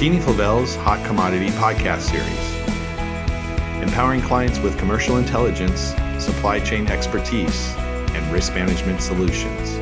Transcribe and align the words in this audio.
McKinney 0.00 0.22
Flavel's 0.22 0.76
Hot 0.76 1.04
Commodity 1.06 1.50
Podcast 1.50 2.00
Series, 2.00 3.82
empowering 3.82 4.22
clients 4.22 4.58
with 4.58 4.78
commercial 4.78 5.18
intelligence, 5.18 5.94
supply 6.18 6.58
chain 6.58 6.86
expertise, 6.86 7.74
and 7.76 8.32
risk 8.32 8.54
management 8.54 9.02
solutions. 9.02 9.76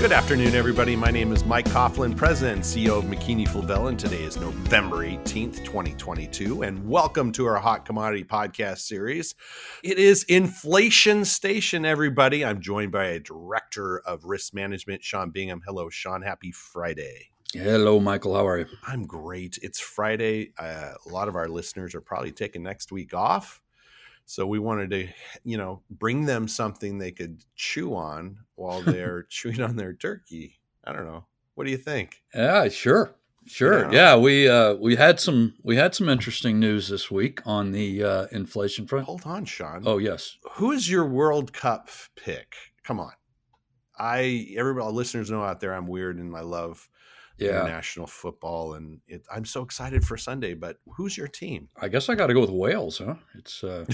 Good 0.00 0.10
afternoon, 0.10 0.56
everybody. 0.56 0.96
My 0.96 1.12
name 1.12 1.30
is 1.30 1.44
Mike 1.44 1.66
Coughlin, 1.66 2.16
President 2.16 2.56
and 2.56 2.64
CEO 2.64 2.98
of 2.98 3.04
McKinney 3.04 3.46
Flavel, 3.46 3.86
and 3.86 3.96
today 3.96 4.24
is 4.24 4.36
November 4.36 5.06
18th, 5.06 5.64
2022. 5.64 6.62
And 6.62 6.88
welcome 6.88 7.30
to 7.30 7.46
our 7.46 7.58
Hot 7.58 7.84
Commodity 7.84 8.24
Podcast 8.24 8.78
series. 8.78 9.36
It 9.84 9.96
is 9.96 10.24
Inflation 10.24 11.24
Station, 11.24 11.84
everybody. 11.84 12.44
I'm 12.44 12.60
joined 12.60 12.90
by 12.90 13.10
a 13.10 13.20
Director 13.20 14.00
of 14.00 14.24
Risk 14.24 14.54
Management, 14.54 15.04
Sean 15.04 15.30
Bingham. 15.30 15.62
Hello, 15.64 15.88
Sean. 15.88 16.22
Happy 16.22 16.50
Friday. 16.50 17.30
Hello, 17.54 17.98
Michael. 17.98 18.34
How 18.34 18.46
are 18.46 18.58
you? 18.58 18.66
I'm 18.86 19.06
great. 19.06 19.58
It's 19.62 19.80
Friday. 19.80 20.52
Uh, 20.58 20.92
a 21.06 21.08
lot 21.08 21.28
of 21.28 21.36
our 21.36 21.48
listeners 21.48 21.94
are 21.94 22.02
probably 22.02 22.30
taking 22.30 22.62
next 22.62 22.92
week 22.92 23.14
off. 23.14 23.62
So 24.26 24.46
we 24.46 24.58
wanted 24.58 24.90
to, 24.90 25.08
you 25.44 25.56
know, 25.56 25.80
bring 25.90 26.26
them 26.26 26.46
something 26.46 26.98
they 26.98 27.10
could 27.10 27.42
chew 27.56 27.94
on 27.94 28.40
while 28.56 28.82
they're 28.86 29.22
chewing 29.30 29.62
on 29.62 29.76
their 29.76 29.94
turkey. 29.94 30.60
I 30.84 30.92
don't 30.92 31.06
know. 31.06 31.24
What 31.54 31.64
do 31.64 31.70
you 31.70 31.78
think? 31.78 32.22
Yeah, 32.34 32.68
sure. 32.68 33.14
Sure. 33.46 33.90
Yeah, 33.90 34.14
we 34.14 34.46
uh, 34.46 34.74
we 34.74 34.96
had 34.96 35.18
some 35.18 35.54
we 35.62 35.76
had 35.76 35.94
some 35.94 36.10
interesting 36.10 36.60
news 36.60 36.88
this 36.88 37.10
week 37.10 37.40
on 37.46 37.72
the 37.72 38.04
uh, 38.04 38.26
inflation 38.30 38.86
front. 38.86 39.06
Hold 39.06 39.22
on, 39.24 39.46
Sean. 39.46 39.84
Oh 39.86 39.96
yes. 39.96 40.36
Who 40.56 40.70
is 40.72 40.90
your 40.90 41.06
World 41.06 41.54
Cup 41.54 41.88
pick? 42.14 42.56
Come 42.84 43.00
on. 43.00 43.12
I 43.98 44.48
everybody 44.54 44.92
listeners 44.92 45.30
know 45.30 45.42
out 45.42 45.60
there 45.60 45.74
I'm 45.74 45.86
weird 45.86 46.18
and 46.18 46.36
I 46.36 46.42
love 46.42 46.90
yeah. 47.38 47.62
international 47.62 48.06
football, 48.06 48.74
and 48.74 49.00
it, 49.06 49.24
I'm 49.32 49.44
so 49.44 49.62
excited 49.62 50.04
for 50.04 50.16
Sunday. 50.16 50.54
But 50.54 50.78
who's 50.96 51.16
your 51.16 51.28
team? 51.28 51.68
I 51.80 51.88
guess 51.88 52.08
I 52.08 52.14
got 52.14 52.28
to 52.28 52.34
go 52.34 52.40
with 52.40 52.50
Wales, 52.50 52.98
huh? 52.98 53.14
It's 53.34 53.62
uh... 53.64 53.84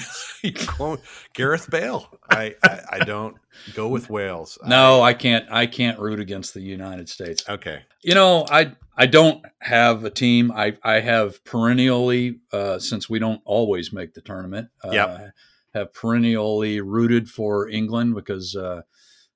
Gareth 1.35 1.71
Bale. 1.71 2.09
I, 2.31 2.55
I, 2.63 2.81
I 2.91 2.99
don't 3.01 3.37
go 3.75 3.89
with 3.89 4.11
Wales. 4.11 4.59
No, 4.65 5.01
I, 5.01 5.11
I 5.11 5.15
can't. 5.15 5.47
I 5.51 5.67
can't 5.67 5.99
root 5.99 6.21
against 6.21 6.55
the 6.55 6.61
United 6.61 7.09
States. 7.09 7.45
Okay. 7.49 7.83
You 8.03 8.15
know, 8.15 8.47
I 8.51 8.73
I 8.97 9.07
don't 9.07 9.45
have 9.61 10.05
a 10.05 10.11
team. 10.11 10.53
I 10.53 10.77
I 10.83 11.01
have 11.01 11.45
perennially 11.45 12.41
uh, 12.53 12.79
since 12.79 13.09
we 13.09 13.19
don't 13.19 13.41
always 13.45 13.93
make 13.93 14.15
the 14.15 14.21
tournament. 14.21 14.69
Uh, 14.83 14.91
yep. 14.91 15.33
Have 15.75 15.93
perennially 15.93 16.81
rooted 16.81 17.29
for 17.29 17.69
England 17.69 18.15
because 18.15 18.55
uh, 18.55 18.83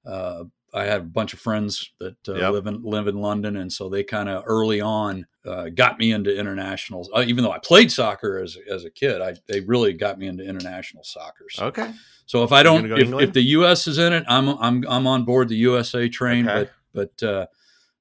uh, 0.06 0.44
I 0.74 0.84
have 0.84 1.02
a 1.02 1.06
bunch 1.06 1.32
of 1.32 1.40
friends 1.40 1.92
that 1.98 2.16
uh, 2.28 2.34
yep. 2.34 2.52
live 2.52 2.66
in 2.66 2.82
live 2.82 3.06
in 3.06 3.16
London, 3.16 3.56
and 3.56 3.72
so 3.72 3.88
they 3.88 4.04
kind 4.04 4.28
of 4.28 4.44
early 4.46 4.80
on 4.80 5.26
uh, 5.46 5.70
got 5.70 5.98
me 5.98 6.12
into 6.12 6.36
internationals. 6.36 7.10
Uh, 7.14 7.24
even 7.26 7.42
though 7.42 7.52
I 7.52 7.58
played 7.58 7.90
soccer 7.90 8.38
as 8.38 8.56
as 8.70 8.84
a 8.84 8.90
kid, 8.90 9.20
I, 9.20 9.34
they 9.46 9.60
really 9.60 9.94
got 9.94 10.18
me 10.18 10.26
into 10.26 10.44
international 10.44 11.04
soccer. 11.04 11.46
So, 11.50 11.66
okay. 11.66 11.92
So 12.26 12.44
if 12.44 12.52
I 12.52 12.62
don't, 12.62 12.92
if, 12.92 13.12
if, 13.14 13.32
the 13.32 13.40
U.S. 13.40 13.86
is 13.86 13.96
in 13.96 14.12
it, 14.12 14.24
I'm 14.28 14.48
I'm 14.48 14.84
I'm 14.88 15.06
on 15.06 15.24
board 15.24 15.48
the 15.48 15.56
USA 15.56 16.08
train. 16.08 16.46
Okay. 16.48 16.70
But 16.92 17.16
but 17.20 17.26
uh, 17.26 17.46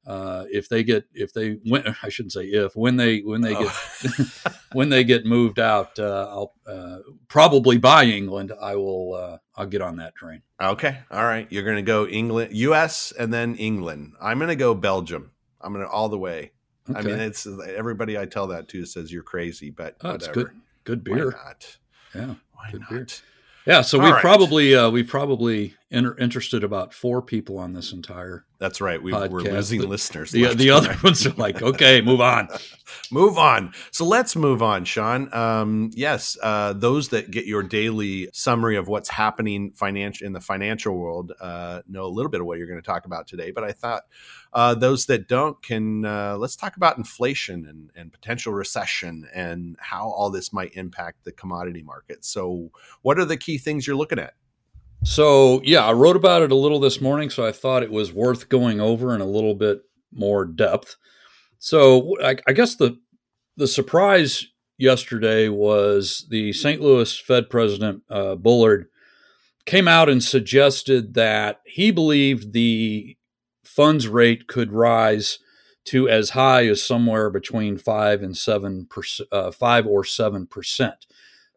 uh, 0.08 0.46
if 0.50 0.70
they 0.70 0.84
get 0.84 1.06
if 1.14 1.34
they 1.34 1.58
win, 1.66 1.84
I 2.04 2.10
shouldn't 2.10 2.34
say 2.34 2.46
if 2.46 2.76
when 2.76 2.96
they 2.96 3.20
when 3.20 3.42
they 3.42 3.56
oh. 3.56 3.64
get 4.04 4.54
when 4.74 4.90
they 4.90 5.04
get 5.04 5.26
moved 5.26 5.60
out, 5.60 5.98
uh, 6.00 6.28
I'll 6.30 6.54
uh, 6.66 7.00
probably 7.28 7.78
buy 7.78 8.06
England. 8.06 8.52
I 8.60 8.76
will 8.76 9.14
uh, 9.14 9.38
I'll 9.58 9.66
get 9.66 9.82
on 9.82 9.98
that 9.98 10.16
train. 10.16 10.44
Okay, 10.62 11.00
all 11.10 11.24
right. 11.24 11.48
You're 11.50 11.64
going 11.64 11.78
to 11.78 11.82
go 11.82 12.08
England, 12.08 12.56
U.S. 12.56 13.12
and 13.18 13.34
then 13.34 13.56
England. 13.56 14.14
I'm 14.22 14.38
going 14.38 14.50
to 14.50 14.56
go 14.56 14.76
Belgium. 14.76 15.32
I'm 15.60 15.74
going 15.74 15.84
to 15.84 15.92
all 15.92 16.10
the 16.10 16.18
way. 16.18 16.52
Okay. 16.90 17.00
I 17.00 17.02
mean, 17.02 17.20
it's 17.20 17.48
everybody 17.76 18.18
I 18.18 18.26
tell 18.26 18.48
that 18.48 18.68
to 18.70 18.86
says 18.86 19.12
you're 19.12 19.24
crazy, 19.24 19.72
but 19.72 19.98
oh, 20.02 20.12
it's 20.12 20.28
good. 20.28 20.52
Good 20.84 21.04
beer. 21.04 21.32
Why 21.32 21.44
not? 21.46 21.78
Yeah, 22.16 22.36
why 22.54 22.72
good 22.72 22.82
not? 22.82 22.90
Beer. 22.90 23.08
Yeah, 23.66 23.82
so 23.82 24.00
we 24.00 24.10
right. 24.10 24.22
probably 24.22 24.74
uh, 24.74 24.90
we 24.90 25.04
probably 25.04 25.74
inter- 25.92 26.16
interested 26.18 26.64
about 26.64 26.94
four 26.94 27.22
people 27.22 27.58
on 27.58 27.74
this 27.74 27.92
entire. 27.92 28.46
That's 28.60 28.82
right. 28.82 29.02
We, 29.02 29.14
are 29.14 29.28
losing 29.30 29.82
the, 29.82 29.88
listeners. 29.88 30.32
The, 30.32 30.56
the 30.56 30.72
other 30.72 30.96
ones 31.04 31.28
are 31.28 31.34
like, 31.34 31.62
okay, 31.62 32.02
move 32.02 32.22
on, 32.22 32.50
move 33.12 33.38
on. 33.38 33.74
So 33.92 34.04
let's 34.04 34.36
move 34.36 34.64
on, 34.64 34.84
Sean. 34.84 35.32
Um, 35.34 35.92
yes, 35.94 36.38
uh, 36.42 36.74
those 36.74 37.10
that 37.10 37.30
get 37.30 37.46
your 37.46 37.62
daily 37.62 38.30
summary 38.34 38.76
of 38.76 38.88
what's 38.88 39.10
happening 39.10 39.72
financial 39.74 40.26
in 40.26 40.34
the 40.34 40.42
financial 40.42 40.98
world 40.98 41.34
uh, 41.40 41.82
know 41.88 42.06
a 42.06 42.08
little 42.08 42.32
bit 42.32 42.42
of 42.42 42.48
what 42.48 42.58
you're 42.58 42.68
going 42.68 42.82
to 42.82 42.86
talk 42.86 43.06
about 43.06 43.28
today. 43.28 43.52
But 43.52 43.64
I 43.64 43.74
thought 43.74 44.04
uh, 44.54 44.74
those 44.74 45.06
that 45.06 45.28
don't 45.28 45.62
can 45.62 46.06
uh, 46.06 46.38
let's 46.38 46.56
talk 46.56 46.78
about 46.78 46.98
inflation 46.98 47.66
and, 47.68 47.92
and 47.96 48.12
potential 48.12 48.54
recession 48.54 49.28
and 49.36 49.76
how 49.80 50.10
all 50.10 50.32
this 50.32 50.52
might 50.52 50.74
impact 50.74 51.26
the 51.26 51.32
commodity 51.32 51.84
market. 51.84 52.26
So, 52.26 52.72
what 53.04 53.20
are 53.20 53.26
the 53.26 53.38
key 53.38 53.60
things 53.60 53.86
you're 53.86 53.96
looking 53.96 54.20
at? 54.20 54.34
So, 55.08 55.62
yeah, 55.64 55.86
I 55.86 55.94
wrote 55.94 56.18
about 56.18 56.42
it 56.42 56.52
a 56.52 56.56
little 56.56 56.82
this 56.82 57.00
morning, 57.00 57.30
so 57.30 57.46
I 57.46 57.54
thought 57.54 57.82
it 57.82 57.92
was 57.92 58.12
worth 58.12 58.50
going 58.50 58.82
over 58.82 59.16
in 59.16 59.22
a 59.22 59.26
little 59.26 59.56
bit 59.56 59.80
more 60.12 60.44
depth. 60.44 60.98
So, 61.60 62.22
I, 62.22 62.36
I 62.46 62.52
guess 62.52 62.76
the 62.76 63.00
the 63.56 63.68
surprise 63.68 64.46
yesterday 64.78 65.48
was 65.48 66.28
the 66.30 66.52
St. 66.52 66.82
Louis 66.82 67.18
Fed 67.18 67.50
President 67.50 68.04
uh, 68.10 68.36
Bullard 68.36 68.90
came 69.66 69.88
out 69.88 70.10
and 70.10 70.22
suggested 70.22 71.14
that 71.14 71.62
he 71.66 71.90
believed 71.90 72.52
the 72.52 73.16
funds 73.64 74.10
rate 74.10 74.48
could 74.48 74.74
rise 74.74 75.40
to 75.86 76.10
as 76.10 76.32
high 76.32 76.68
as 76.68 76.86
somewhere 76.86 77.30
between 77.30 77.78
five 77.78 78.22
and 78.22 78.38
seven 78.38 78.86
percent, 78.86 79.30
uh, 79.32 79.52
five 79.52 79.88
or 79.88 80.04
seven 80.04 80.46
percent. 80.46 81.06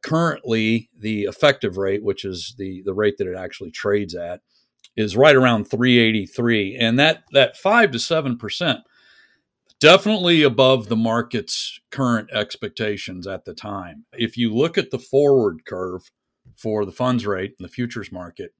Currently, 0.02 0.88
the 0.96 1.24
effective 1.24 1.76
rate, 1.76 2.02
which 2.02 2.24
is 2.24 2.54
the 2.58 2.82
the 2.82 2.94
rate 2.94 3.18
that 3.18 3.26
it 3.26 3.36
actually 3.36 3.70
trades 3.70 4.14
at, 4.14 4.40
is 4.96 5.16
right 5.16 5.36
around 5.36 5.64
383, 5.64 6.76
and 6.76 6.98
that 6.98 7.24
that 7.32 7.56
five 7.56 7.90
to 7.92 7.98
seven 7.98 8.36
percent 8.38 8.80
definitely 9.80 10.42
above 10.42 10.88
the 10.88 10.96
market's 10.96 11.80
current 11.90 12.28
expectations 12.32 13.26
at 13.26 13.44
the 13.46 13.54
time. 13.54 14.04
If 14.12 14.36
you 14.36 14.54
look 14.54 14.78
at 14.78 14.90
the 14.90 14.98
forward 14.98 15.64
curve 15.64 16.10
for 16.56 16.84
the 16.84 16.92
funds 16.92 17.26
rate 17.26 17.54
in 17.58 17.62
the 17.62 17.68
futures 17.68 18.12
market, 18.12 18.52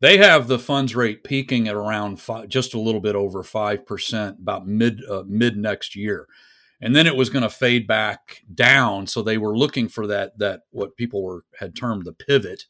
they 0.00 0.18
have 0.18 0.46
the 0.46 0.60
funds 0.60 0.94
rate 0.94 1.24
peaking 1.24 1.66
at 1.66 1.74
around 1.74 2.20
five, 2.20 2.48
just 2.48 2.72
a 2.72 2.80
little 2.80 3.00
bit 3.00 3.16
over 3.16 3.42
five 3.42 3.84
percent 3.84 4.38
about 4.40 4.66
mid 4.66 5.02
uh, 5.10 5.24
mid 5.26 5.56
next 5.56 5.96
year, 5.96 6.28
and 6.80 6.94
then 6.94 7.06
it 7.06 7.16
was 7.16 7.30
going 7.30 7.42
to 7.42 7.50
fade 7.50 7.86
back 7.86 8.42
down. 8.52 9.06
So 9.06 9.22
they 9.22 9.38
were 9.38 9.56
looking 9.56 9.88
for 9.88 10.06
that 10.06 10.38
that 10.38 10.62
what 10.70 10.96
people 10.96 11.22
were 11.22 11.44
had 11.58 11.74
termed 11.74 12.04
the 12.04 12.12
pivot. 12.12 12.64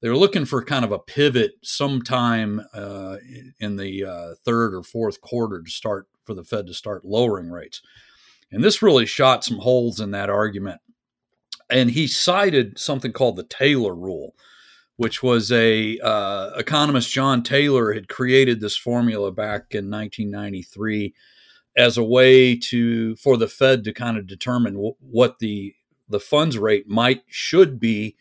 They 0.00 0.08
were 0.08 0.16
looking 0.16 0.44
for 0.44 0.62
kind 0.62 0.84
of 0.84 0.92
a 0.92 0.98
pivot 0.98 1.54
sometime 1.62 2.60
uh, 2.74 3.16
in 3.58 3.76
the 3.76 4.04
uh, 4.04 4.34
third 4.44 4.74
or 4.74 4.82
fourth 4.82 5.20
quarter 5.20 5.62
to 5.62 5.70
start 5.70 6.06
for 6.24 6.34
the 6.34 6.44
Fed 6.44 6.66
to 6.66 6.74
start 6.74 7.04
lowering 7.04 7.50
rates, 7.50 7.82
and 8.50 8.62
this 8.62 8.82
really 8.82 9.06
shot 9.06 9.44
some 9.44 9.58
holes 9.58 10.00
in 10.00 10.10
that 10.10 10.30
argument. 10.30 10.80
And 11.68 11.90
he 11.90 12.06
cited 12.06 12.78
something 12.78 13.12
called 13.12 13.36
the 13.36 13.42
Taylor 13.42 13.94
rule 13.94 14.34
which 14.96 15.22
was 15.22 15.52
a 15.52 15.98
uh, 15.98 16.52
economist 16.56 17.12
John 17.12 17.42
Taylor 17.42 17.92
had 17.92 18.08
created 18.08 18.60
this 18.60 18.76
formula 18.76 19.30
back 19.30 19.74
in 19.74 19.90
1993 19.90 21.14
as 21.76 21.98
a 21.98 22.04
way 22.04 22.56
to 22.56 23.16
for 23.16 23.36
the 23.36 23.48
Fed 23.48 23.84
to 23.84 23.92
kind 23.92 24.16
of 24.16 24.26
determine 24.26 24.74
w- 24.74 24.96
what 25.00 25.38
the 25.38 25.74
the 26.08 26.20
funds 26.20 26.56
rate 26.58 26.88
might 26.88 27.22
should 27.28 27.78
be 27.78 28.16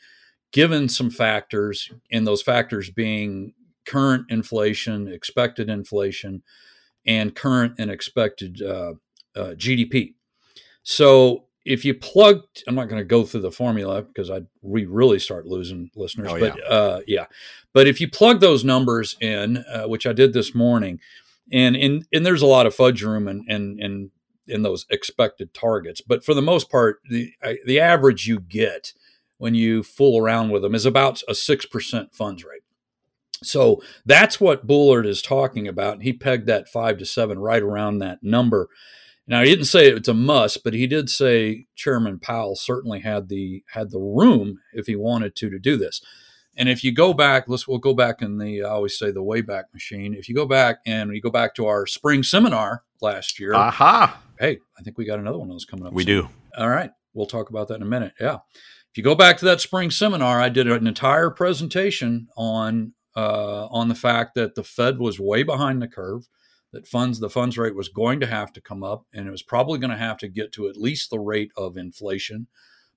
given 0.51 0.89
some 0.89 1.09
factors 1.09 1.91
and 2.11 2.25
those 2.25 2.41
factors 2.41 2.89
being 2.89 3.53
current 3.85 4.25
inflation 4.29 5.07
expected 5.07 5.69
inflation 5.69 6.41
and 7.05 7.35
current 7.35 7.73
and 7.77 7.91
expected 7.91 8.61
uh, 8.61 8.93
uh, 9.35 9.53
gdp 9.53 10.13
so 10.81 11.45
if 11.65 11.83
you 11.83 11.95
plug, 11.95 12.43
I'm 12.67 12.75
not 12.75 12.89
going 12.89 13.01
to 13.01 13.05
go 13.05 13.25
through 13.25 13.41
the 13.41 13.51
formula 13.51 14.03
because 14.03 14.29
I 14.29 14.41
we 14.61 14.85
really 14.85 15.17
start 15.17 15.47
losing 15.47 15.89
listeners. 15.95 16.31
Oh, 16.31 16.39
but 16.39 16.57
yeah. 16.57 16.63
Uh, 16.63 16.99
yeah, 17.07 17.25
but 17.73 17.87
if 17.87 17.99
you 17.99 18.07
plug 18.07 18.39
those 18.39 18.63
numbers 18.63 19.17
in, 19.19 19.57
uh, 19.57 19.85
which 19.85 20.05
I 20.05 20.13
did 20.13 20.33
this 20.33 20.53
morning, 20.53 20.99
and 21.51 21.75
and 21.75 22.05
and 22.11 22.25
there's 22.25 22.41
a 22.41 22.47
lot 22.47 22.65
of 22.65 22.75
fudge 22.75 23.03
room 23.03 23.27
and 23.27 23.43
and 23.47 23.79
and 23.79 24.11
in 24.47 24.61
those 24.61 24.85
expected 24.89 25.53
targets, 25.53 26.01
but 26.01 26.23
for 26.23 26.33
the 26.33 26.41
most 26.41 26.69
part, 26.69 26.99
the 27.09 27.31
the 27.65 27.79
average 27.79 28.27
you 28.27 28.39
get 28.39 28.93
when 29.37 29.55
you 29.55 29.83
fool 29.83 30.21
around 30.21 30.49
with 30.49 30.61
them 30.61 30.75
is 30.75 30.85
about 30.85 31.21
a 31.27 31.35
six 31.35 31.65
percent 31.65 32.13
funds 32.13 32.43
rate. 32.43 32.61
So 33.43 33.81
that's 34.05 34.39
what 34.39 34.65
Bullard 34.65 35.05
is 35.05 35.21
talking 35.21 35.67
about. 35.67 36.03
He 36.03 36.13
pegged 36.13 36.47
that 36.47 36.69
five 36.69 36.97
to 36.97 37.05
seven 37.05 37.39
right 37.39 37.61
around 37.61 37.99
that 37.99 38.23
number. 38.23 38.69
Now 39.27 39.41
he 39.41 39.49
didn't 39.49 39.65
say 39.65 39.89
it's 39.89 40.07
a 40.07 40.13
must, 40.13 40.63
but 40.63 40.73
he 40.73 40.87
did 40.87 41.09
say 41.09 41.65
Chairman 41.75 42.19
Powell 42.19 42.55
certainly 42.55 42.99
had 42.99 43.29
the 43.29 43.63
had 43.71 43.91
the 43.91 43.99
room 43.99 44.59
if 44.73 44.85
he 44.87 44.95
wanted 44.95 45.35
to 45.37 45.49
to 45.49 45.59
do 45.59 45.77
this. 45.77 46.01
And 46.57 46.69
if 46.69 46.83
you 46.83 46.93
go 46.93 47.13
back, 47.13 47.45
let's 47.47 47.67
we'll 47.67 47.79
go 47.79 47.93
back 47.93 48.21
in 48.21 48.37
the 48.37 48.63
I 48.63 48.69
always 48.69 48.97
say 48.97 49.11
the 49.11 49.23
Wayback 49.23 49.65
Machine. 49.73 50.13
If 50.13 50.29
you 50.29 50.35
go 50.35 50.45
back 50.45 50.77
and 50.85 51.13
you 51.13 51.21
go 51.21 51.29
back 51.29 51.55
to 51.55 51.67
our 51.67 51.85
spring 51.85 52.23
seminar 52.23 52.83
last 53.01 53.39
year. 53.39 53.53
Aha. 53.53 54.21
Hey, 54.39 54.59
I 54.77 54.81
think 54.83 54.97
we 54.97 55.05
got 55.05 55.19
another 55.19 55.37
one 55.37 55.49
of 55.49 55.53
those 55.53 55.65
coming 55.65 55.85
up. 55.85 55.93
We 55.93 56.03
soon. 56.03 56.23
do. 56.23 56.29
All 56.57 56.69
right. 56.69 56.91
We'll 57.13 57.25
talk 57.25 57.49
about 57.49 57.67
that 57.69 57.75
in 57.75 57.81
a 57.81 57.85
minute. 57.85 58.13
Yeah. 58.19 58.39
If 58.95 58.97
you 58.97 59.03
go 59.03 59.15
back 59.15 59.37
to 59.37 59.45
that 59.45 59.59
spring 59.61 59.91
seminar, 59.91 60.39
I 60.39 60.49
did 60.49 60.67
an 60.67 60.87
entire 60.87 61.29
presentation 61.29 62.27
on 62.37 62.93
uh, 63.15 63.67
on 63.67 63.87
the 63.87 63.95
fact 63.95 64.35
that 64.35 64.55
the 64.55 64.63
Fed 64.63 64.99
was 64.99 65.19
way 65.19 65.43
behind 65.43 65.81
the 65.81 65.87
curve, 65.87 66.27
that 66.71 66.87
funds 66.87 67.19
the 67.19 67.29
funds 67.29 67.57
rate 67.57 67.75
was 67.75 67.89
going 67.89 68.19
to 68.19 68.27
have 68.27 68.51
to 68.53 68.61
come 68.61 68.83
up, 68.83 69.05
and 69.13 69.27
it 69.27 69.31
was 69.31 69.43
probably 69.43 69.79
going 69.79 69.91
to 69.91 69.97
have 69.97 70.17
to 70.17 70.27
get 70.27 70.51
to 70.53 70.67
at 70.67 70.77
least 70.77 71.09
the 71.09 71.19
rate 71.19 71.51
of 71.55 71.77
inflation 71.77 72.47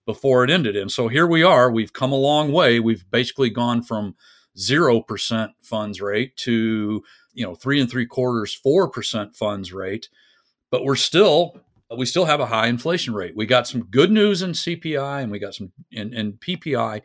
before 0.08 0.42
it 0.42 0.48
ended. 0.48 0.74
And 0.74 0.90
so 0.90 1.08
here 1.08 1.26
we 1.26 1.42
are. 1.42 1.70
We've 1.70 1.92
come 1.92 2.12
a 2.12 2.16
long 2.16 2.50
way. 2.50 2.80
We've 2.80 3.04
basically 3.10 3.50
gone 3.50 3.82
from 3.82 4.14
zero 4.56 5.02
percent 5.02 5.50
funds 5.60 6.00
rate 6.00 6.34
to 6.38 7.02
you 7.34 7.44
know 7.44 7.54
three 7.54 7.78
and 7.78 7.90
three 7.90 8.06
quarters, 8.06 8.54
four 8.54 8.88
percent 8.88 9.36
funds 9.36 9.70
rate, 9.70 10.08
but 10.70 10.82
we're 10.82 10.96
still 10.96 11.60
we 11.94 12.06
still 12.06 12.24
have 12.24 12.40
a 12.40 12.46
high 12.46 12.68
inflation 12.68 13.12
rate. 13.12 13.36
We 13.36 13.44
got 13.44 13.68
some 13.68 13.84
good 13.84 14.10
news 14.10 14.40
in 14.40 14.52
CPI 14.52 15.24
and 15.24 15.30
we 15.30 15.38
got 15.38 15.52
some 15.52 15.72
in, 15.92 16.14
in 16.14 16.32
PPI 16.32 17.02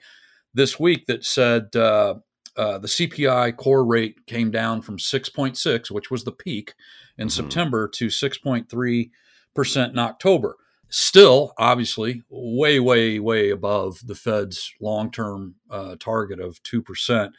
this 0.54 0.80
week 0.80 1.06
that 1.08 1.26
said 1.26 1.76
uh, 1.76 2.16
uh, 2.56 2.78
the 2.78 2.88
CPI 2.88 3.58
core 3.58 3.84
rate 3.84 4.26
came 4.28 4.50
down 4.50 4.82
from 4.82 4.98
6.6, 4.98 5.92
which 5.92 6.10
was 6.10 6.24
the 6.24 6.32
peak 6.32 6.74
in 7.18 7.28
mm-hmm. 7.28 7.32
September, 7.34 7.90
to 7.90 8.08
6.3% 8.08 9.90
in 9.90 10.00
October. 10.00 10.56
Still, 10.96 11.54
obviously, 11.58 12.22
way, 12.30 12.80
way, 12.80 13.18
way 13.18 13.50
above 13.50 14.06
the 14.06 14.14
Fed's 14.14 14.72
long 14.80 15.10
term 15.10 15.56
uh, 15.68 15.96
target 16.00 16.40
of 16.40 16.62
2%, 16.62 17.32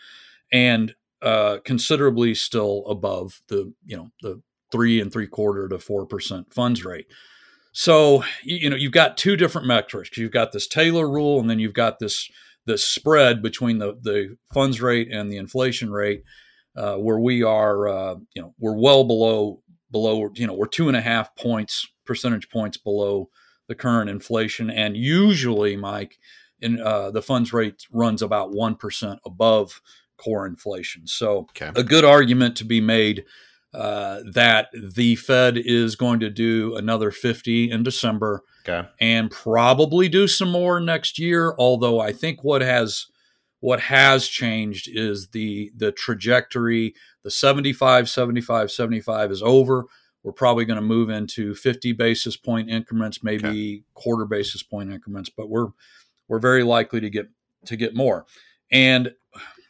and 0.51 0.97
uh, 1.23 1.59
considerably 1.65 2.35
still 2.35 2.85
above 2.87 3.43
the, 3.47 3.73
you 3.87 3.97
know, 3.97 4.09
the 4.23 4.43
three 4.73 5.01
and 5.01 5.13
three 5.13 5.29
quarter 5.29 5.69
to 5.69 5.77
4% 5.77 6.53
funds 6.53 6.85
rate. 6.85 7.07
So, 7.71 8.25
you 8.43 8.69
know, 8.69 8.75
you've 8.75 8.91
got 8.91 9.17
two 9.17 9.37
different 9.37 9.69
metrics. 9.69 10.19
You've 10.19 10.33
got 10.33 10.51
this 10.51 10.67
Taylor 10.67 11.09
rule, 11.09 11.39
and 11.39 11.49
then 11.49 11.61
you've 11.61 11.75
got 11.75 12.01
this 12.01 12.29
the 12.67 12.77
spread 12.77 13.41
between 13.41 13.79
the, 13.79 13.97
the 14.03 14.37
funds 14.53 14.83
rate 14.83 15.13
and 15.13 15.31
the 15.31 15.37
inflation 15.37 15.93
rate, 15.93 16.25
uh, 16.77 16.97
where 16.97 17.21
we 17.21 17.45
are, 17.45 17.87
uh, 17.87 18.17
you 18.35 18.43
know, 18.43 18.53
we're 18.59 18.77
well 18.77 19.05
below 19.05 19.63
below, 19.93 20.29
you 20.35 20.49
know, 20.49 20.55
we're 20.55 20.67
two 20.67 20.89
and 20.89 20.97
a 20.97 21.01
half 21.01 21.37
points 21.37 21.87
percentage 22.05 22.51
points 22.51 22.77
below 22.77 23.29
the 23.69 23.75
current 23.75 24.11
inflation, 24.11 24.71
and 24.71 24.97
usually, 24.97 25.77
Mike, 25.77 26.19
in 26.61 26.81
uh, 26.81 27.11
the 27.11 27.23
funds 27.23 27.53
rate 27.53 27.87
runs 27.91 28.23
about 28.23 28.53
one 28.53 28.75
percent 28.75 29.21
above 29.25 29.81
core 30.17 30.47
inflation. 30.47 31.07
So, 31.07 31.49
okay. 31.51 31.71
a 31.75 31.83
good 31.83 32.05
argument 32.05 32.57
to 32.57 32.65
be 32.65 32.81
made 32.81 33.25
uh, 33.75 34.21
that 34.33 34.69
the 34.73 35.17
Fed 35.17 35.59
is 35.59 35.97
going 35.97 36.21
to 36.21 36.31
do 36.31 36.77
another 36.77 37.11
50 37.11 37.73
in 37.73 37.83
December 37.83 38.45
okay. 38.67 38.89
and 39.01 39.31
probably 39.31 40.09
do 40.09 40.29
some 40.29 40.51
more 40.51 40.79
next 40.79 41.19
year. 41.19 41.55
Although 41.59 41.99
I 41.99 42.13
think 42.13 42.45
what 42.45 42.63
has 42.63 43.07
what 43.59 43.81
has 43.81 44.29
changed 44.29 44.89
is 44.93 45.29
the 45.29 45.73
the 45.75 45.91
trajectory. 45.91 46.95
The 47.25 47.31
75, 47.31 48.09
75, 48.09 48.71
75 48.71 49.31
is 49.33 49.43
over. 49.43 49.87
We're 50.25 50.33
probably 50.33 50.65
going 50.65 50.79
to 50.79 50.83
move 50.83 51.11
into 51.11 51.55
50 51.55 51.93
basis 51.93 52.37
point 52.37 52.71
increments, 52.71 53.23
maybe 53.23 53.47
okay. 53.47 53.83
quarter 53.93 54.25
basis 54.25 54.63
point 54.63 54.91
increments, 54.91 55.29
but 55.29 55.49
we're 55.49 55.69
we're 56.27 56.39
very 56.39 56.63
likely 56.63 57.01
to 57.01 57.11
get 57.11 57.29
to 57.67 57.77
get 57.77 57.95
more. 57.95 58.27
And 58.73 59.13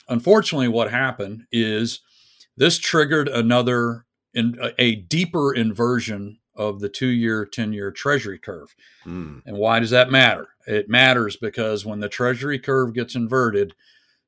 unfortunately, 0.09 0.69
what 0.69 0.91
happened 0.91 1.45
is 1.51 2.01
this 2.56 2.79
triggered 2.79 3.29
another 3.29 4.06
in 4.33 4.56
a 4.79 4.95
deeper 4.95 5.53
inversion 5.53 6.39
of 6.57 6.79
the 6.79 6.89
two-year, 6.89 7.45
ten-year 7.47 7.91
Treasury 7.91 8.39
curve. 8.39 8.77
Mm. 9.05 9.43
And 9.45 9.57
why 9.57 9.81
does 9.81 9.91
that 9.91 10.11
matter? 10.11 10.49
It 10.67 10.89
matters 10.89 11.37
because 11.37 11.85
when 11.85 11.99
the 11.99 12.09
Treasury 12.09 12.61
curve 12.61 12.95
gets 12.95 13.17
inverted, 13.17 13.75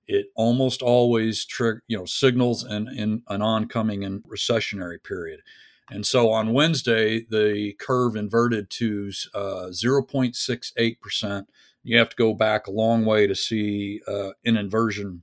it 0.08 0.26
almost 0.34 0.82
always 0.82 1.44
tri- 1.44 1.80
you 1.86 1.96
know 1.96 2.04
signals 2.04 2.64
an, 2.64 2.88
in 2.88 3.22
an 3.28 3.42
oncoming 3.42 4.04
and 4.04 4.22
recessionary 4.24 5.02
period. 5.02 5.40
And 5.90 6.04
so 6.04 6.30
on 6.30 6.52
Wednesday, 6.52 7.24
the 7.28 7.74
curve 7.78 8.16
inverted 8.16 8.70
to 8.70 9.12
uh, 9.34 9.68
0.68 9.70 11.00
percent. 11.00 11.48
You 11.82 11.98
have 11.98 12.08
to 12.08 12.16
go 12.16 12.34
back 12.34 12.66
a 12.66 12.72
long 12.72 13.04
way 13.04 13.26
to 13.26 13.34
see 13.34 14.00
uh, 14.08 14.30
an 14.44 14.56
inversion 14.56 15.22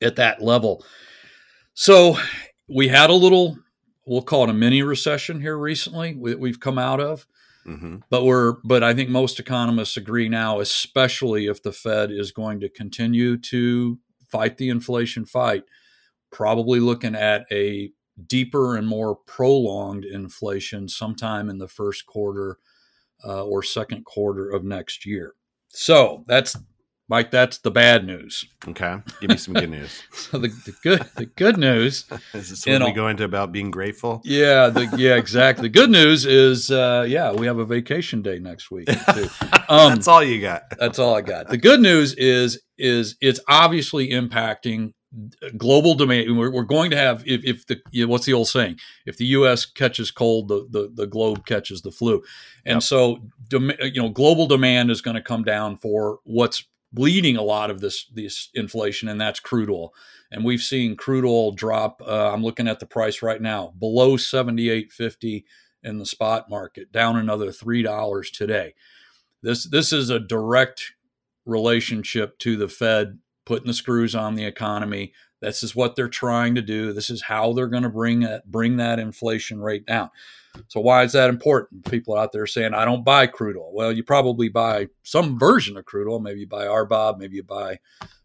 at 0.00 0.16
that 0.16 0.42
level. 0.42 0.84
So 1.74 2.16
we 2.68 2.88
had 2.88 3.10
a 3.10 3.14
little, 3.14 3.58
we'll 4.06 4.22
call 4.22 4.44
it 4.44 4.50
a 4.50 4.54
mini 4.54 4.82
recession 4.82 5.40
here 5.40 5.58
recently. 5.58 6.14
That 6.14 6.40
We, 6.40 6.48
have 6.48 6.60
come 6.60 6.78
out 6.78 7.00
of, 7.00 7.26
mm-hmm. 7.66 7.96
but 8.08 8.24
we're, 8.24 8.54
but 8.64 8.82
I 8.82 8.94
think 8.94 9.10
most 9.10 9.38
economists 9.38 9.98
agree 9.98 10.30
now, 10.30 10.60
especially 10.60 11.46
if 11.46 11.62
the 11.62 11.72
Fed 11.72 12.10
is 12.10 12.32
going 12.32 12.60
to 12.60 12.70
continue 12.70 13.36
to 13.36 13.98
fight 14.30 14.56
the 14.56 14.70
inflation 14.70 15.26
fight, 15.26 15.64
probably 16.32 16.80
looking 16.80 17.14
at 17.14 17.44
a 17.52 17.92
deeper 18.24 18.76
and 18.76 18.86
more 18.86 19.14
prolonged 19.14 20.04
inflation 20.04 20.88
sometime 20.88 21.48
in 21.50 21.58
the 21.58 21.68
first 21.68 22.06
quarter 22.06 22.58
uh, 23.24 23.44
or 23.44 23.62
second 23.62 24.04
quarter 24.04 24.50
of 24.50 24.64
next 24.64 25.06
year. 25.06 25.34
So 25.68 26.24
that's 26.26 26.56
Mike, 27.08 27.30
that's 27.30 27.58
the 27.58 27.70
bad 27.70 28.04
news. 28.04 28.44
Okay, 28.66 28.96
give 29.20 29.30
me 29.30 29.36
some 29.36 29.54
good 29.54 29.70
news. 29.70 30.02
so 30.12 30.38
the, 30.38 30.48
the, 30.48 30.74
good 30.82 31.08
the 31.14 31.26
good 31.26 31.56
news 31.56 32.04
is 32.34 32.50
this 32.50 32.66
when 32.66 32.82
we 32.82 32.92
go 32.92 33.06
into 33.06 33.22
about 33.22 33.52
being 33.52 33.70
grateful? 33.70 34.20
Yeah, 34.24 34.68
the, 34.70 34.92
yeah, 34.96 35.14
exactly. 35.14 35.68
The 35.68 35.72
good 35.72 35.90
news 35.90 36.26
is, 36.26 36.70
uh, 36.70 37.06
yeah, 37.08 37.32
we 37.32 37.46
have 37.46 37.58
a 37.58 37.64
vacation 37.64 38.22
day 38.22 38.38
next 38.38 38.70
week. 38.70 38.88
Um, 39.68 39.94
that's 39.94 40.06
all 40.06 40.22
you 40.22 40.40
got. 40.40 40.62
that's 40.78 41.00
all 41.00 41.16
I 41.16 41.22
got. 41.22 41.48
The 41.48 41.56
good 41.56 41.80
news 41.80 42.14
is 42.14 42.62
is 42.78 43.16
it's 43.20 43.40
obviously 43.48 44.10
impacting 44.10 44.92
global 45.56 45.94
demand. 45.94 46.36
We're, 46.36 46.50
we're 46.50 46.62
going 46.62 46.90
to 46.90 46.96
have 46.96 47.22
if, 47.26 47.44
if 47.44 47.66
the 47.66 47.80
you 47.90 48.06
know, 48.06 48.10
what's 48.10 48.26
the 48.26 48.32
old 48.32 48.48
saying? 48.48 48.78
If 49.04 49.16
the 49.16 49.26
U.S. 49.26 49.64
catches 49.64 50.10
cold, 50.10 50.48
the 50.48 50.66
the, 50.70 50.90
the 50.92 51.06
globe 51.06 51.46
catches 51.46 51.82
the 51.82 51.90
flu, 51.92 52.22
and 52.64 52.76
yep. 52.76 52.82
so 52.82 53.18
you 53.50 54.02
know 54.02 54.08
global 54.08 54.46
demand 54.46 54.90
is 54.90 55.00
going 55.00 55.16
to 55.16 55.22
come 55.22 55.44
down 55.44 55.76
for 55.76 56.18
what's 56.24 56.64
bleeding 56.92 57.36
a 57.36 57.42
lot 57.42 57.70
of 57.70 57.80
this 57.80 58.06
this 58.06 58.50
inflation, 58.54 59.08
and 59.08 59.20
that's 59.20 59.40
crude 59.40 59.70
oil. 59.70 59.94
And 60.30 60.44
we've 60.44 60.62
seen 60.62 60.96
crude 60.96 61.24
oil 61.24 61.52
drop. 61.52 62.02
Uh, 62.04 62.32
I'm 62.32 62.42
looking 62.42 62.66
at 62.66 62.80
the 62.80 62.86
price 62.86 63.22
right 63.22 63.40
now, 63.40 63.72
below 63.78 64.16
78.50 64.16 65.44
in 65.84 65.98
the 65.98 66.06
spot 66.06 66.50
market, 66.50 66.90
down 66.90 67.16
another 67.16 67.52
three 67.52 67.82
dollars 67.82 68.30
today. 68.30 68.74
This 69.42 69.64
this 69.64 69.92
is 69.92 70.10
a 70.10 70.18
direct 70.18 70.92
relationship 71.44 72.38
to 72.40 72.56
the 72.56 72.68
Fed 72.68 73.18
putting 73.46 73.68
the 73.68 73.74
screws 73.74 74.14
on 74.14 74.34
the 74.34 74.44
economy. 74.44 75.14
This 75.40 75.62
is 75.62 75.74
what 75.74 75.96
they're 75.96 76.08
trying 76.08 76.54
to 76.56 76.62
do. 76.62 76.92
This 76.92 77.08
is 77.08 77.22
how 77.22 77.52
they're 77.52 77.68
going 77.68 77.82
to 77.84 77.88
bring 77.88 78.20
that 78.20 78.50
bring 78.50 78.76
that 78.76 78.98
inflation 78.98 79.60
rate 79.60 79.86
down. 79.86 80.10
So 80.68 80.80
why 80.80 81.02
is 81.04 81.12
that 81.12 81.30
important? 81.30 81.90
People 81.90 82.16
out 82.16 82.32
there 82.32 82.46
saying 82.46 82.74
I 82.74 82.84
don't 82.84 83.04
buy 83.04 83.26
crude 83.26 83.56
oil. 83.56 83.70
Well, 83.72 83.92
you 83.92 84.02
probably 84.02 84.48
buy 84.48 84.88
some 85.02 85.38
version 85.38 85.76
of 85.76 85.84
crude 85.84 86.10
oil. 86.10 86.18
Maybe 86.18 86.40
you 86.40 86.46
buy 86.46 86.66
RBOB. 86.66 87.18
Maybe 87.18 87.36
you 87.36 87.42
buy 87.42 87.78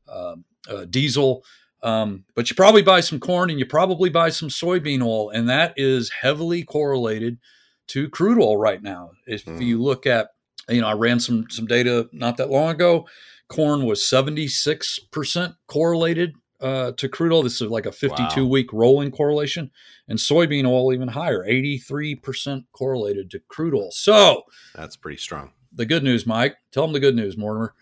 um, 0.07 0.45
uh, 0.69 0.85
diesel. 0.85 1.43
Um, 1.83 2.25
but 2.35 2.49
you 2.49 2.55
probably 2.55 2.83
buy 2.83 3.01
some 3.01 3.19
corn 3.19 3.49
and 3.49 3.59
you 3.59 3.65
probably 3.65 4.09
buy 4.09 4.29
some 4.29 4.49
soybean 4.49 5.01
oil, 5.01 5.29
and 5.31 5.49
that 5.49 5.73
is 5.77 6.11
heavily 6.11 6.63
correlated 6.63 7.39
to 7.87 8.07
crude 8.09 8.39
oil 8.39 8.55
right 8.55 8.81
now. 8.81 9.11
If 9.25 9.45
mm. 9.45 9.65
you 9.65 9.81
look 9.81 10.05
at, 10.05 10.29
you 10.69 10.81
know, 10.81 10.87
I 10.87 10.93
ran 10.93 11.19
some 11.19 11.49
some 11.49 11.65
data 11.65 12.07
not 12.13 12.37
that 12.37 12.51
long 12.51 12.69
ago. 12.69 13.07
Corn 13.51 13.85
was 13.85 14.05
seventy 14.05 14.47
six 14.47 14.99
percent 14.99 15.55
correlated 15.67 16.33
uh, 16.61 16.91
to 16.93 17.09
crude 17.09 17.33
oil. 17.33 17.43
This 17.43 17.59
is 17.61 17.69
like 17.69 17.85
a 17.85 17.91
52 17.91 18.43
wow. 18.43 18.49
week 18.49 18.71
rolling 18.71 19.11
correlation, 19.11 19.71
and 20.07 20.17
soybean 20.17 20.65
oil 20.65 20.93
even 20.93 21.07
higher, 21.07 21.43
83% 21.43 22.65
correlated 22.71 23.31
to 23.31 23.41
crude 23.49 23.73
oil. 23.73 23.89
So 23.91 24.43
that's 24.75 24.95
pretty 24.95 25.17
strong. 25.17 25.51
The 25.73 25.85
good 25.85 26.03
news, 26.03 26.27
Mike, 26.27 26.57
tell 26.71 26.83
them 26.83 26.93
the 26.93 26.99
good 26.99 27.15
news, 27.15 27.37
Mortimer. 27.37 27.73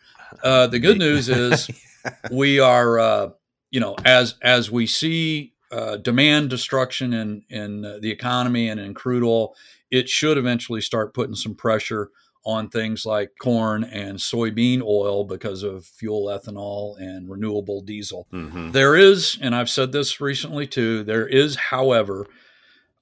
Uh, 0.43 0.67
the 0.67 0.79
good 0.79 0.97
news 0.99 1.27
is 1.27 1.69
we 2.31 2.59
are, 2.59 2.99
uh, 2.99 3.29
you 3.69 3.79
know, 3.79 3.95
as 4.05 4.35
as 4.41 4.71
we 4.71 4.87
see 4.87 5.53
uh, 5.71 5.97
demand 5.97 6.49
destruction 6.49 7.13
in 7.13 7.43
in 7.49 7.81
the 7.81 8.11
economy 8.11 8.69
and 8.69 8.79
in 8.79 8.93
crude 8.93 9.23
oil, 9.23 9.55
it 9.91 10.07
should 10.07 10.37
eventually 10.37 10.81
start 10.81 11.13
putting 11.13 11.35
some 11.35 11.55
pressure 11.55 12.11
on 12.45 12.69
things 12.69 13.05
like 13.05 13.31
corn 13.41 13.83
and 13.83 14.17
soybean 14.17 14.81
oil 14.81 15.23
because 15.25 15.61
of 15.63 15.85
fuel 15.85 16.27
ethanol 16.27 16.97
and 16.97 17.29
renewable 17.29 17.81
diesel. 17.81 18.27
Mm-hmm. 18.31 18.71
There 18.71 18.95
is, 18.95 19.37
and 19.41 19.53
I've 19.53 19.69
said 19.69 19.91
this 19.91 20.21
recently 20.21 20.65
too, 20.65 21.03
there 21.03 21.27
is, 21.27 21.55
however, 21.55 22.25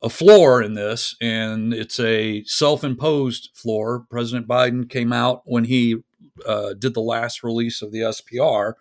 a 0.01 0.09
floor 0.09 0.61
in 0.61 0.73
this, 0.73 1.15
and 1.21 1.73
it's 1.73 1.99
a 1.99 2.43
self 2.43 2.83
imposed 2.83 3.49
floor. 3.53 4.05
President 4.09 4.47
Biden 4.47 4.89
came 4.89 5.11
out 5.11 5.41
when 5.45 5.65
he 5.65 5.97
uh, 6.45 6.73
did 6.73 6.93
the 6.93 7.01
last 7.01 7.43
release 7.43 7.81
of 7.81 7.91
the 7.91 7.99
SPR 7.99 8.73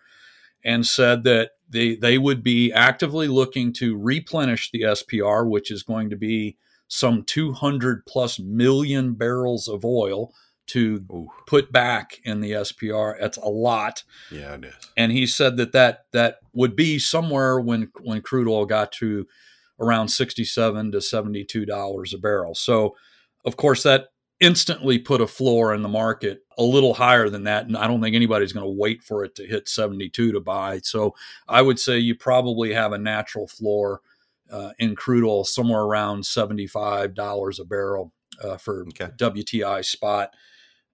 and 0.63 0.85
said 0.85 1.23
that 1.23 1.51
they, 1.69 1.95
they 1.95 2.17
would 2.17 2.43
be 2.43 2.71
actively 2.71 3.27
looking 3.27 3.73
to 3.73 3.97
replenish 3.97 4.71
the 4.71 4.81
SPR, 4.81 5.47
which 5.49 5.71
is 5.71 5.83
going 5.83 6.09
to 6.09 6.15
be 6.15 6.57
some 6.87 7.23
200 7.23 8.05
plus 8.05 8.39
million 8.39 9.13
barrels 9.13 9.67
of 9.67 9.83
oil 9.83 10.33
to 10.67 11.03
Ooh, 11.11 11.29
put 11.45 11.71
back 11.71 12.19
in 12.23 12.41
the 12.41 12.51
SPR. 12.51 13.19
That's 13.19 13.37
a 13.37 13.47
lot. 13.47 14.03
yeah, 14.31 14.53
it 14.55 14.65
is. 14.65 14.73
And 14.95 15.11
he 15.11 15.25
said 15.27 15.57
that 15.57 15.71
that, 15.73 16.05
that 16.13 16.39
would 16.53 16.75
be 16.75 16.99
somewhere 16.99 17.59
when 17.59 17.91
when 18.01 18.21
crude 18.21 18.47
oil 18.47 18.65
got 18.65 18.91
to 18.93 19.27
around 19.79 20.07
67 20.09 20.91
to 20.91 21.01
72 21.01 21.65
dollars 21.65 22.13
a 22.13 22.17
barrel. 22.17 22.55
So, 22.55 22.95
of 23.45 23.57
course, 23.57 23.83
that 23.83 24.07
instantly 24.39 24.99
put 24.99 25.21
a 25.21 25.27
floor 25.27 25.73
in 25.73 25.81
the 25.81 25.89
market 25.89 26.41
a 26.59 26.63
little 26.63 26.93
higher 26.95 27.27
than 27.29 27.43
that. 27.45 27.65
And 27.65 27.75
I 27.77 27.87
don't 27.87 28.01
think 28.01 28.15
anybody's 28.15 28.53
going 28.53 28.65
to 28.65 28.71
wait 28.79 29.03
for 29.03 29.23
it 29.23 29.33
to 29.35 29.45
hit 29.47 29.67
72 29.67 30.31
to 30.31 30.39
buy. 30.39 30.79
So, 30.83 31.15
I 31.47 31.61
would 31.61 31.79
say 31.79 31.97
you 31.99 32.15
probably 32.15 32.73
have 32.73 32.91
a 32.93 32.97
natural 32.97 33.47
floor 33.47 34.01
uh, 34.51 34.71
in 34.79 34.95
crude 34.95 35.23
oil 35.25 35.43
somewhere 35.43 35.81
around 35.81 36.23
$75 36.23 37.59
a 37.59 37.63
barrel 37.65 38.13
uh, 38.43 38.57
for 38.57 38.85
Okay. 38.89 39.07
WTI 39.17 39.83
spot. 39.85 40.33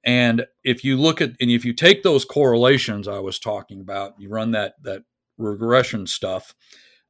And 0.05 0.45
if 0.63 0.83
you 0.83 0.98
look 0.98 1.22
at 1.22 1.31
and 1.39 1.50
if 1.50 1.63
you 1.65 1.74
take 1.74 2.03
those 2.03 2.25
correlations 2.25 3.07
I 3.07 3.19
was 3.19 3.39
talking 3.39 3.79
about, 3.79 4.13
you 4.19 4.29
run 4.29 4.51
that 4.51 4.75
that 4.83 5.03
regression 5.38 6.07
stuff. 6.07 6.53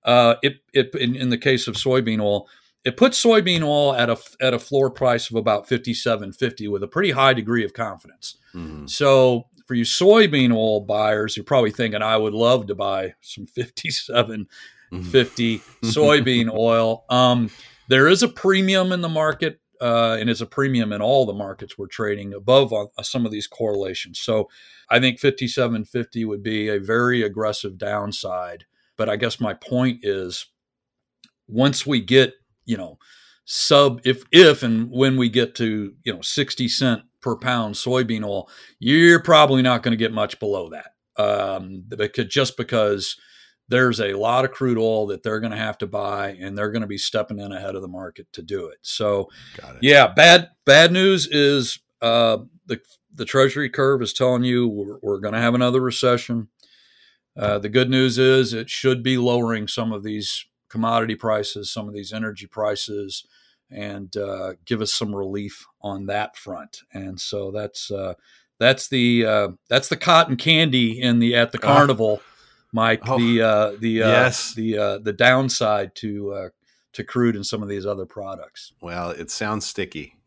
Uh, 0.03 0.35
it 0.43 0.57
it 0.73 0.93
in, 0.95 1.15
in 1.15 1.29
the 1.29 1.38
case 1.38 1.67
of 1.67 1.75
soybean 1.75 2.21
oil, 2.21 2.47
it 2.83 2.97
puts 2.97 3.23
soybean 3.23 3.63
oil 3.63 3.95
at 3.95 4.09
a 4.09 4.17
at 4.41 4.53
a 4.53 4.59
floor 4.59 4.89
price 4.91 5.29
of 5.29 5.35
about 5.38 5.67
fifty 5.67 5.93
seven 5.93 6.31
fifty 6.33 6.67
with 6.67 6.83
a 6.83 6.88
pretty 6.88 7.12
high 7.12 7.33
degree 7.33 7.63
of 7.63 7.73
confidence. 7.73 8.38
Mhm. 8.53 8.89
So 8.89 9.47
for 9.65 9.73
you 9.75 9.85
soybean 9.85 10.53
oil 10.53 10.81
buyers, 10.81 11.38
you're 11.38 11.45
probably 11.45 11.71
thinking 11.71 12.01
I 12.01 12.17
would 12.17 12.33
love 12.33 12.67
to 12.67 12.75
buy 12.75 13.15
some 13.21 13.45
fifty 13.47 13.89
seven 13.89 14.47
Mhm. 14.91 15.05
50 15.05 15.57
soybean 15.85 16.53
oil. 16.53 17.03
Um, 17.09 17.50
there 17.88 18.07
is 18.07 18.21
a 18.21 18.27
premium 18.27 18.91
in 18.91 19.01
the 19.01 19.09
market, 19.09 19.59
uh, 19.83 20.15
and 20.17 20.29
it's 20.29 20.39
a 20.39 20.45
premium 20.45 20.93
in 20.93 21.01
all 21.01 21.25
the 21.25 21.33
markets 21.33 21.77
we're 21.77 21.87
trading 21.87 22.33
above 22.33 22.71
on, 22.71 22.87
uh, 22.97 23.03
some 23.03 23.25
of 23.25 23.33
these 23.33 23.47
correlations. 23.47 24.17
So 24.17 24.49
I 24.89 25.01
think 25.01 25.19
5750 25.19 26.23
would 26.23 26.41
be 26.41 26.69
a 26.69 26.79
very 26.79 27.21
aggressive 27.21 27.77
downside. 27.77 28.63
But 28.95 29.09
I 29.09 29.17
guess 29.17 29.41
my 29.41 29.53
point 29.53 29.99
is 30.01 30.45
once 31.49 31.85
we 31.85 31.99
get, 31.99 32.33
you 32.63 32.77
know, 32.77 32.97
sub 33.43 33.99
if 34.05 34.23
if 34.31 34.63
and 34.63 34.89
when 34.89 35.17
we 35.17 35.27
get 35.27 35.53
to, 35.55 35.93
you 36.05 36.13
know, 36.13 36.21
60 36.21 36.69
cent 36.69 37.01
per 37.19 37.35
pound 37.35 37.75
soybean 37.75 38.23
oil, 38.23 38.49
you're 38.79 39.21
probably 39.21 39.61
not 39.61 39.83
going 39.83 39.91
to 39.91 39.97
get 39.97 40.13
much 40.13 40.39
below 40.39 40.69
that. 40.69 40.91
Um, 41.21 41.83
because 41.89 42.27
just 42.27 42.55
because 42.55 43.17
there's 43.70 44.00
a 44.00 44.13
lot 44.13 44.46
of 44.46 44.51
crude 44.51 44.77
oil 44.77 45.08
that 45.08 45.24
they're 45.24 45.39
going 45.39 45.51
to 45.51 45.58
have 45.58 45.77
to 45.79 45.88
buy 45.88 46.29
and 46.39 46.58
they're 46.58 46.72
going 46.72 46.82
to 46.82 46.88
be 46.88 46.98
stepping 46.98 47.39
in 47.39 47.51
ahead 47.51 47.75
of 47.75 47.82
the 47.82 47.88
market 47.88 48.27
to 48.34 48.41
do 48.41 48.67
it. 48.67 48.77
So, 48.82 49.29
it. 49.58 49.77
yeah, 49.82 50.08
bad 50.08 50.50
bad 50.65 50.91
news 50.91 51.27
is 51.27 51.79
uh, 52.01 52.38
the 52.65 52.79
the 53.15 53.25
treasury 53.25 53.70
curve 53.70 54.01
is 54.01 54.13
telling 54.13 54.43
you 54.43 54.67
we're, 54.67 54.98
we're 55.01 55.20
going 55.20 55.34
to 55.34 55.39
have 55.39 55.55
another 55.55 55.82
recession. 55.82 56.50
Uh, 57.38 57.58
the 57.58 57.70
good 57.70 57.89
news 57.89 58.17
is 58.20 58.53
it 58.53 58.70
should 58.70 59.01
be 59.01 59.17
lowering 59.17 59.67
some 59.67 59.91
of 59.91 60.03
these 60.03 60.46
commodity 60.70 61.15
prices, 61.15 61.72
some 61.72 61.88
of 61.88 61.93
these 61.93 62.13
energy 62.13 62.46
prices, 62.48 63.25
and 63.72 64.15
uh, 64.17 64.53
give 64.65 64.82
us 64.82 64.93
some 64.93 65.15
relief 65.15 65.65
on 65.82 66.05
that 66.08 66.36
front. 66.36 66.79
And 66.93 67.20
so 67.20 67.51
that's 67.51 67.89
uh, 67.89 68.13
that's 68.60 68.88
the 68.88 69.25
uh, 69.25 69.48
that's 69.70 69.88
the 69.88 69.98
cotton 69.98 70.36
candy 70.36 71.01
in 71.01 71.20
the 71.20 71.36
at 71.36 71.51
the 71.51 71.60
Ah. 71.63 71.74
carnival, 71.74 72.22
Mike. 72.73 73.07
Oh, 73.07 73.17
the 73.17 73.41
uh, 73.41 73.71
the 73.79 74.03
uh, 74.03 74.09
yes. 74.09 74.53
the 74.53 74.77
uh, 74.77 74.97
the 74.97 75.13
downside 75.13 75.95
to 75.95 76.33
uh, 76.33 76.49
to 76.93 77.03
crude 77.03 77.35
and 77.35 77.45
some 77.45 77.63
of 77.63 77.69
these 77.69 77.85
other 77.85 78.05
products. 78.05 78.73
Well, 78.81 79.11
it 79.11 79.31
sounds 79.31 79.65
sticky. 79.65 80.17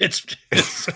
It's, 0.00 0.24
it's 0.52 0.88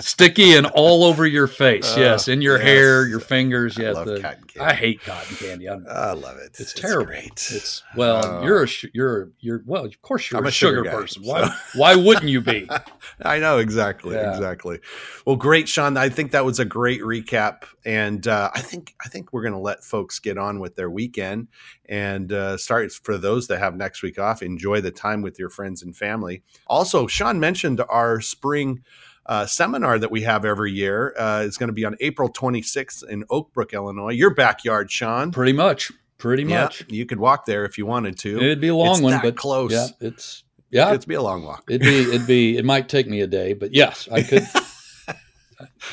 sticky 0.00 0.54
and 0.54 0.66
all 0.66 1.04
over 1.04 1.26
your 1.26 1.46
face. 1.46 1.96
Uh, 1.96 2.00
yes, 2.00 2.28
in 2.28 2.42
your 2.42 2.56
yes. 2.58 2.66
hair, 2.66 3.06
your 3.06 3.20
fingers. 3.20 3.78
I 3.78 3.82
Yes, 3.82 3.94
love 3.94 4.06
the- 4.06 4.20
cotton 4.20 4.44
candy. 4.44 4.60
I 4.60 4.72
hate 4.74 5.00
cotton 5.02 5.36
candy. 5.36 5.66
I'm, 5.68 5.86
I 5.88 6.12
love 6.12 6.36
it. 6.38 6.56
it's 6.58 6.72
terrible. 6.74 7.06
great. 7.06 7.26
It's 7.50 7.82
well, 7.96 8.22
Oh. 8.24 8.42
you're 8.44 8.64
a 8.64 8.68
you're 8.92 9.30
you're 9.40 9.62
well. 9.66 9.84
Of 9.84 10.00
course, 10.02 10.30
you're 10.30 10.40
I'm 10.40 10.46
a, 10.46 10.50
sugar 10.50 10.78
sugar, 10.78 10.90
guy, 10.90 10.94
person. 10.94 11.22
Why 11.24 11.48
so- 11.48 11.54
why 11.78 11.94
wouldn't 11.94 12.28
you 12.28 12.40
be? 12.40 12.68
I 13.22 13.38
know 13.38 13.58
exactly, 13.58 14.14
Yeah. 14.14 14.32
exactly. 14.34 14.80
Well, 15.24 15.36
great, 15.36 15.68
Sean. 15.68 15.96
I 15.96 16.08
think 16.08 16.32
that 16.32 16.44
was 16.44 16.58
a 16.58 16.64
great 16.64 17.00
recap, 17.02 17.62
and 17.84 18.26
uh, 18.26 18.50
I 18.54 18.60
think 18.60 18.94
I 19.04 19.08
think 19.08 19.32
we're 19.32 19.42
going 19.42 19.52
to 19.54 19.58
let 19.58 19.82
folks 19.84 20.18
get 20.18 20.36
on 20.38 20.60
with 20.60 20.76
their 20.76 20.90
weekend 20.90 21.48
and 21.88 22.32
uh, 22.32 22.56
start 22.56 22.92
for 22.92 23.16
those 23.16 23.46
that 23.46 23.58
have 23.58 23.76
next 23.76 24.02
week 24.02 24.18
off. 24.18 24.42
Enjoy 24.42 24.80
the 24.80 24.90
time 24.90 25.22
with 25.22 25.38
your 25.38 25.48
friends 25.50 25.82
and 25.82 25.96
family. 25.96 26.42
Also, 26.66 27.06
Sean 27.06 27.40
mentioned 27.40 27.80
our 27.88 28.20
spring. 28.20 28.82
Uh, 29.28 29.44
seminar 29.44 29.98
that 29.98 30.10
we 30.10 30.22
have 30.22 30.44
every 30.44 30.70
year 30.72 31.12
uh, 31.18 31.42
is 31.44 31.56
going 31.58 31.66
to 31.68 31.72
be 31.72 31.84
on 31.84 31.96
April 32.00 32.28
26th 32.32 33.06
in 33.08 33.24
Oak 33.28 33.52
Brook, 33.52 33.72
Illinois. 33.72 34.12
Your 34.12 34.32
backyard, 34.32 34.90
Sean. 34.90 35.32
Pretty 35.32 35.52
much. 35.52 35.90
Pretty 36.18 36.44
Yeah, 36.44 36.62
much. 36.64 36.84
you 36.88 37.04
could 37.06 37.18
walk 37.18 37.44
there 37.44 37.64
if 37.64 37.76
you 37.76 37.86
wanted 37.86 38.16
to. 38.20 38.36
It'd 38.36 38.60
be 38.60 38.68
a 38.68 38.74
long 38.74 38.92
It's 38.94 39.00
one, 39.02 39.12
that 39.12 39.22
but 39.22 39.36
close. 39.36 39.72
Yeah, 39.72 39.88
it's 40.00 40.44
yeah. 40.70 40.90
It'd 40.92 41.06
be 41.08 41.14
a 41.14 41.22
long 41.22 41.42
walk. 41.44 41.64
It'd 41.68 41.82
be 41.82 42.00
it'd 42.14 42.26
be 42.26 42.56
it 42.56 42.64
might 42.64 42.88
take 42.88 43.06
me 43.08 43.20
a 43.20 43.26
day, 43.26 43.52
but 43.52 43.74
yes, 43.74 44.08
I 44.10 44.22
could. 44.22 44.46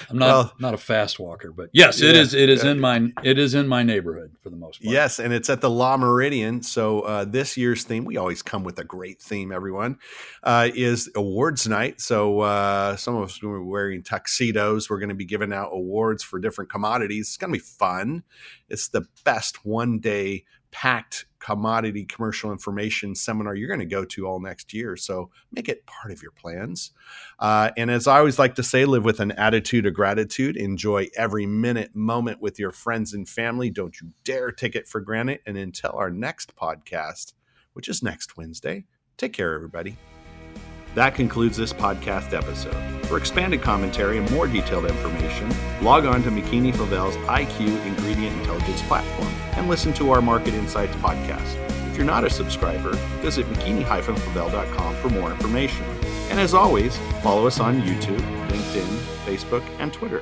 I'm 0.10 0.17
not 0.17 0.25
Well- 0.27 0.53
not 0.60 0.74
a 0.74 0.77
fast 0.77 1.20
walker, 1.20 1.51
but 1.51 1.70
yes, 1.74 2.01
it 2.01 2.15
Yeah. 2.15 2.22
is. 2.22 2.34
It 2.34 2.50
is 2.50 2.63
Yeah. 2.63 2.72
in 2.72 2.79
my 2.79 3.08
it 3.24 3.38
is 3.38 3.53
in 3.53 3.67
my 3.67 3.84
neighborhood 3.84 4.32
for 4.41 4.50
the 4.50 4.55
most 4.55 4.82
part. 4.84 4.91
Yes, 4.93 5.20
and 5.20 5.34
it's 5.34 5.50
at 5.50 5.62
the 5.62 5.70
La 5.70 5.96
Meridian. 5.98 6.62
So 6.62 7.01
uh, 7.01 7.25
this 7.25 7.55
year's 7.58 7.84
theme, 7.84 8.05
we 8.05 8.17
always 8.17 8.41
come 8.41 8.63
with 8.63 8.77
a 8.79 8.84
great 8.84 9.22
theme. 9.22 9.51
Everyone 9.51 9.98
uh, 10.43 10.70
is 10.74 11.10
awards 11.15 11.67
night. 11.67 12.01
So 12.01 12.41
uh, 12.41 12.96
some 12.98 13.15
of 13.15 13.24
us 13.29 13.41
were 13.41 13.63
wearing 13.63 14.03
tuxedos. 14.03 14.89
We're 14.89 15.00
going 15.00 15.10
to 15.10 15.15
be 15.15 15.25
giving 15.25 15.53
out 15.53 15.70
awards 15.72 16.24
for 16.24 16.39
different 16.39 16.70
commodities. 16.72 17.27
It's 17.29 17.38
going 17.38 17.53
to 17.53 17.60
be 17.60 17.63
fun. 17.65 18.24
It's 18.70 18.89
the 18.89 19.05
best 19.24 19.65
one 19.65 20.00
day 20.00 20.43
packed 20.74 21.25
commodity 21.39 22.03
commercial 22.03 22.51
information 22.51 23.13
seminar 23.13 23.53
you're 23.53 23.68
going 23.68 23.80
to 23.80 23.86
go 23.86 24.03
to 24.03 24.25
all 24.25 24.39
next 24.39 24.74
year. 24.74 24.98
So 24.98 25.30
make 25.51 25.70
it 25.70 25.86
part 25.86 26.12
of 26.12 26.22
your 26.22 26.32
plans. 26.32 26.92
Uh, 27.38 27.70
and 27.77 27.92
as 27.92 28.08
I 28.08 28.18
always 28.18 28.39
like 28.39 28.56
to 28.56 28.63
say, 28.63 28.86
live 28.86 29.06
with 29.06 29.20
an 29.20 29.32
attitude 29.34 29.86
of 29.86 29.94
gratitude. 29.94 30.58
Enjoy 30.58 31.10
every 31.15 31.46
minute, 31.46 31.96
moment 31.96 32.42
with 32.42 32.60
your 32.60 32.72
friends 32.72 33.13
and 33.13 33.27
family. 33.27 33.70
Don't 33.70 34.00
you 34.01 34.12
dare 34.24 34.51
take 34.51 34.75
it 34.75 34.88
for 34.88 35.00
granted. 35.00 35.42
And 35.46 35.58
until 35.58 35.92
our 35.92 36.10
next 36.10 36.56
podcast, 36.56 37.34
which 37.74 37.88
is 37.88 38.01
next 38.01 38.36
Wednesday, 38.36 38.86
take 39.18 39.34
care, 39.34 39.53
everybody. 39.53 39.98
That 40.95 41.15
concludes 41.15 41.57
this 41.57 41.73
podcast 41.73 42.33
episode. 42.33 42.75
For 43.07 43.17
expanded 43.17 43.62
commentary 43.62 44.19
and 44.19 44.29
more 44.31 44.47
detailed 44.47 44.85
information, 44.85 45.51
log 45.81 46.05
on 46.05 46.21
to 46.23 46.29
McKinney 46.29 46.71
Favel's 46.75 47.15
IQ 47.17 47.85
Ingredient 47.85 48.38
Intelligence 48.39 48.81
platform 48.83 49.33
and 49.55 49.67
listen 49.67 49.91
to 49.93 50.12
our 50.12 50.21
Market 50.21 50.53
Insights 50.53 50.95
podcast. 50.97 51.57
If 51.89 51.97
you're 51.97 52.05
not 52.05 52.23
a 52.23 52.29
subscriber, 52.29 52.93
visit 53.21 53.45
mckinney-favel.com 53.47 54.95
for 54.95 55.09
more 55.09 55.31
information. 55.31 55.85
And 56.29 56.39
as 56.39 56.53
always, 56.53 56.97
follow 57.21 57.47
us 57.47 57.59
on 57.59 57.81
YouTube, 57.81 58.21
LinkedIn, 58.50 58.97
Facebook, 59.25 59.63
and 59.79 59.91
Twitter. 59.91 60.21